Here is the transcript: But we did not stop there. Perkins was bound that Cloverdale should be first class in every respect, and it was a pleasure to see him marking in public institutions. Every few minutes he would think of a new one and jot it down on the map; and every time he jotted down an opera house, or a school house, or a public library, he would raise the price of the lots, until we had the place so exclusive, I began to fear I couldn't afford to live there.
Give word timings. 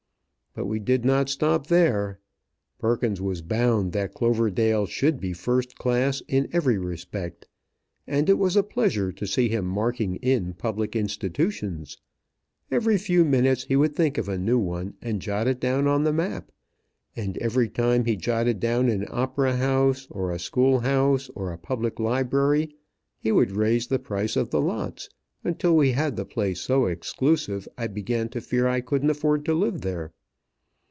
But 0.53 0.65
we 0.65 0.79
did 0.79 1.05
not 1.05 1.29
stop 1.29 1.67
there. 1.67 2.19
Perkins 2.77 3.21
was 3.21 3.41
bound 3.41 3.93
that 3.93 4.13
Cloverdale 4.13 4.85
should 4.85 5.17
be 5.17 5.31
first 5.31 5.77
class 5.77 6.21
in 6.27 6.49
every 6.51 6.77
respect, 6.77 7.47
and 8.05 8.29
it 8.29 8.37
was 8.37 8.57
a 8.57 8.61
pleasure 8.61 9.13
to 9.13 9.25
see 9.25 9.47
him 9.47 9.63
marking 9.65 10.17
in 10.17 10.51
public 10.53 10.93
institutions. 10.93 11.99
Every 12.69 12.97
few 12.97 13.23
minutes 13.23 13.63
he 13.63 13.77
would 13.77 13.95
think 13.95 14.17
of 14.17 14.27
a 14.27 14.37
new 14.37 14.59
one 14.59 14.95
and 15.01 15.21
jot 15.21 15.47
it 15.47 15.61
down 15.61 15.87
on 15.87 16.03
the 16.03 16.11
map; 16.11 16.51
and 17.15 17.37
every 17.37 17.69
time 17.69 18.03
he 18.03 18.17
jotted 18.17 18.59
down 18.59 18.89
an 18.89 19.07
opera 19.09 19.55
house, 19.55 20.05
or 20.11 20.33
a 20.33 20.37
school 20.39 20.81
house, 20.81 21.29
or 21.33 21.53
a 21.53 21.57
public 21.57 21.97
library, 21.97 22.75
he 23.21 23.31
would 23.31 23.51
raise 23.53 23.87
the 23.87 23.99
price 23.99 24.35
of 24.35 24.49
the 24.49 24.59
lots, 24.61 25.07
until 25.45 25.77
we 25.77 25.93
had 25.93 26.17
the 26.17 26.25
place 26.25 26.59
so 26.59 26.87
exclusive, 26.87 27.69
I 27.77 27.87
began 27.87 28.27
to 28.29 28.41
fear 28.41 28.67
I 28.67 28.81
couldn't 28.81 29.09
afford 29.11 29.45
to 29.45 29.53
live 29.53 29.79
there. 29.79 30.11